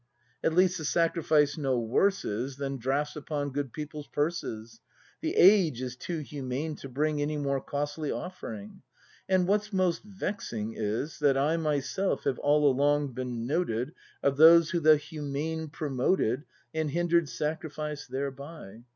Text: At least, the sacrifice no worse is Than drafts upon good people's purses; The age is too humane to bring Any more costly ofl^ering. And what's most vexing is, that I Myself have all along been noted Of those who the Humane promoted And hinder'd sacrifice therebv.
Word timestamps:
At 0.43 0.55
least, 0.55 0.79
the 0.79 0.85
sacrifice 0.85 1.59
no 1.59 1.77
worse 1.79 2.25
is 2.25 2.57
Than 2.57 2.77
drafts 2.77 3.15
upon 3.15 3.51
good 3.51 3.71
people's 3.71 4.07
purses; 4.07 4.81
The 5.21 5.35
age 5.35 5.79
is 5.79 5.95
too 5.95 6.17
humane 6.21 6.75
to 6.77 6.89
bring 6.89 7.21
Any 7.21 7.37
more 7.37 7.61
costly 7.61 8.09
ofl^ering. 8.09 8.81
And 9.29 9.47
what's 9.47 9.71
most 9.71 10.01
vexing 10.03 10.73
is, 10.75 11.19
that 11.19 11.37
I 11.37 11.55
Myself 11.57 12.23
have 12.23 12.39
all 12.39 12.67
along 12.67 13.13
been 13.13 13.45
noted 13.45 13.93
Of 14.23 14.37
those 14.37 14.71
who 14.71 14.79
the 14.79 14.97
Humane 14.97 15.67
promoted 15.69 16.45
And 16.73 16.89
hinder'd 16.89 17.29
sacrifice 17.29 18.07
therebv. 18.07 18.83